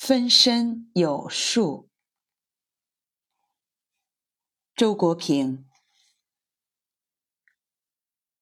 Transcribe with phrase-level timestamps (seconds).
[0.00, 1.90] 分身有术。
[4.74, 5.68] 周国平，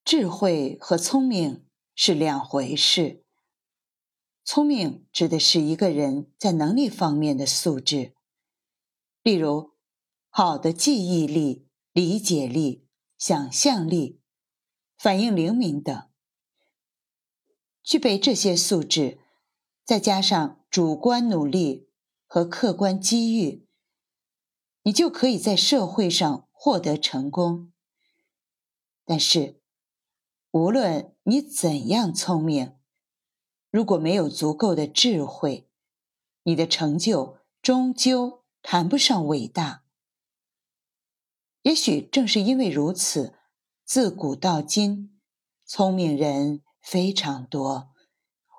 [0.05, 1.66] 智慧和聪明
[1.96, 3.24] 是两回事。
[4.45, 8.14] 聪明指的是一个人在能力方面的素质，
[9.25, 9.75] 例如
[10.29, 12.87] 好的记忆力、理解力、
[13.18, 14.20] 想象力、
[14.96, 16.09] 反应灵敏等。
[17.82, 19.18] 具备这些素质，
[19.84, 21.88] 再加上主观努力
[22.27, 23.66] 和客观机遇，
[24.82, 27.72] 你就可以在社会上获得成功。
[29.04, 29.60] 但是，
[30.50, 32.76] 无论你怎样聪明，
[33.70, 35.68] 如果没有足够的智慧，
[36.42, 39.84] 你的成就终究谈不上伟大。
[41.62, 43.34] 也许正是因为如此，
[43.84, 45.18] 自古到今，
[45.65, 46.62] 聪明人。
[46.80, 47.93] 非常多，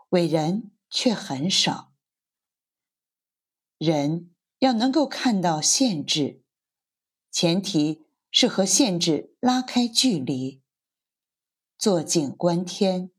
[0.09, 1.88] 伟人却很少。
[3.79, 6.43] 人要能够看到限制，
[7.31, 10.61] 前提是和限制拉开距离。
[11.77, 13.11] 坐井观天，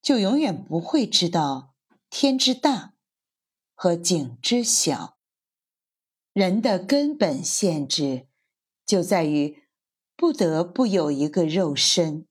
[0.00, 1.74] 就永远不会知道
[2.08, 2.94] 天之大
[3.74, 5.18] 和井之小。
[6.32, 8.26] 人的根本限制，
[8.86, 9.64] 就在于
[10.16, 12.26] 不得不有一个肉身。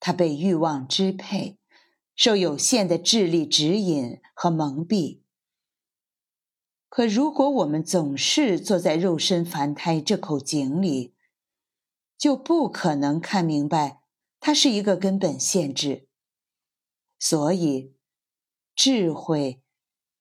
[0.00, 1.58] 他被欲望支配，
[2.16, 5.20] 受有限的智力指引和蒙蔽。
[6.88, 11.14] 可如果我们总是坐在肉身凡胎这口井里，
[12.16, 14.02] 就不可能看明白
[14.40, 16.08] 它是一个根本限制。
[17.18, 17.94] 所以，
[18.74, 19.62] 智慧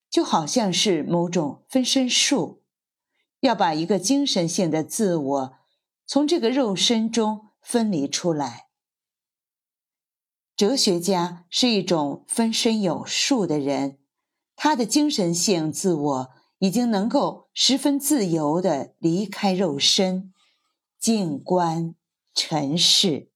[0.09, 2.63] 就好像是某种分身术，
[3.39, 5.53] 要把一个精神性的自我
[6.05, 8.67] 从这个肉身中分离出来。
[10.55, 13.99] 哲学家是一种分身有术的人，
[14.55, 16.29] 他的精神性自我
[16.59, 20.33] 已经能够十分自由的离开肉身，
[20.99, 21.95] 静观
[22.33, 23.29] 尘世。